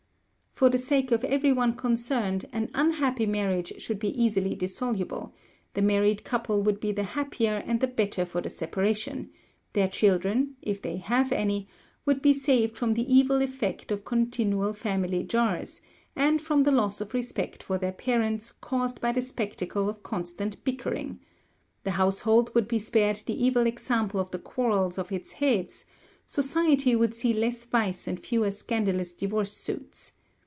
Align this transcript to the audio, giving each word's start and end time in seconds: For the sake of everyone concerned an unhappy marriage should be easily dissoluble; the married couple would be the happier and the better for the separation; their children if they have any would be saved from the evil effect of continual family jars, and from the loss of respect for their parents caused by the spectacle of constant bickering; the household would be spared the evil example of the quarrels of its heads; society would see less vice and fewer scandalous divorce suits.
For 0.53 0.69
the 0.69 0.77
sake 0.77 1.11
of 1.11 1.23
everyone 1.23 1.75
concerned 1.75 2.45
an 2.53 2.69
unhappy 2.75 3.25
marriage 3.25 3.81
should 3.81 3.97
be 3.97 4.09
easily 4.23 4.53
dissoluble; 4.53 5.33
the 5.73 5.81
married 5.81 6.23
couple 6.23 6.61
would 6.61 6.79
be 6.79 6.91
the 6.91 7.01
happier 7.01 7.63
and 7.65 7.79
the 7.81 7.87
better 7.87 8.25
for 8.25 8.41
the 8.41 8.49
separation; 8.51 9.31
their 9.73 9.87
children 9.87 10.57
if 10.61 10.79
they 10.79 10.97
have 10.97 11.31
any 11.31 11.67
would 12.05 12.21
be 12.21 12.35
saved 12.35 12.77
from 12.77 12.93
the 12.93 13.11
evil 13.11 13.41
effect 13.41 13.91
of 13.91 14.05
continual 14.05 14.71
family 14.71 15.23
jars, 15.23 15.81
and 16.15 16.43
from 16.43 16.61
the 16.61 16.71
loss 16.71 17.01
of 17.01 17.15
respect 17.15 17.63
for 17.63 17.79
their 17.79 17.91
parents 17.93 18.51
caused 18.51 19.01
by 19.01 19.11
the 19.11 19.23
spectacle 19.23 19.89
of 19.89 20.03
constant 20.03 20.63
bickering; 20.63 21.19
the 21.85 21.91
household 21.97 22.53
would 22.53 22.67
be 22.67 22.77
spared 22.77 23.15
the 23.25 23.43
evil 23.43 23.65
example 23.65 24.19
of 24.19 24.29
the 24.29 24.37
quarrels 24.37 24.99
of 24.99 25.11
its 25.11 25.31
heads; 25.31 25.85
society 26.27 26.95
would 26.95 27.15
see 27.15 27.33
less 27.33 27.65
vice 27.65 28.07
and 28.07 28.19
fewer 28.19 28.51
scandalous 28.51 29.15
divorce 29.15 29.53
suits. 29.53 30.11